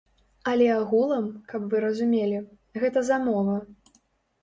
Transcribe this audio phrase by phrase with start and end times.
[0.51, 2.43] Але агулам, каб вы разумелі,
[2.81, 3.63] гэта замова.